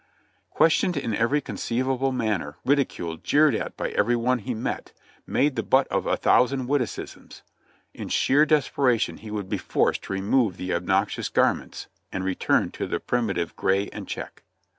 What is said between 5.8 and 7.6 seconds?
of a thousand witticisms,